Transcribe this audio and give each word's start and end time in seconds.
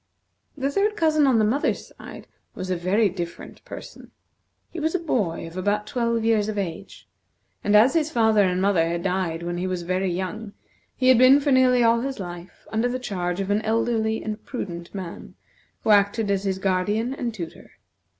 The 0.57 0.71
third 0.71 0.97
cousin 0.97 1.27
on 1.27 1.37
the 1.37 1.45
mother's 1.45 1.93
side 1.95 2.25
was 2.55 2.71
a 2.71 2.75
very 2.75 3.07
different 3.07 3.63
person. 3.65 4.09
He 4.71 4.79
was 4.79 4.95
a 4.95 4.99
boy 4.99 5.45
of 5.45 5.55
about 5.57 5.85
twelve 5.85 6.25
years 6.25 6.49
of 6.49 6.57
age; 6.57 7.07
and 7.63 7.75
as 7.75 7.93
his 7.93 8.09
father 8.09 8.41
and 8.41 8.59
mother 8.59 8.89
had 8.89 9.03
died 9.03 9.43
when 9.43 9.57
he 9.59 9.67
was 9.67 9.83
very 9.83 10.09
young, 10.11 10.53
he 10.95 11.09
had 11.09 11.19
been 11.19 11.39
for 11.39 11.51
nearly 11.51 11.83
all 11.83 12.01
his 12.01 12.19
life 12.19 12.65
under 12.71 12.89
the 12.89 12.97
charge 12.97 13.39
of 13.39 13.51
an 13.51 13.61
elderly 13.61 14.23
and 14.23 14.43
prudent 14.43 14.91
man, 14.95 15.35
who 15.83 15.91
acted 15.91 16.31
as 16.31 16.45
his 16.45 16.57
guardian 16.57 17.13
and 17.13 17.31
tutor. 17.35 17.73